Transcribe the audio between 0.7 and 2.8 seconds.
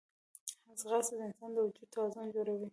ځغاسته د انسان د وجود توازن جوړوي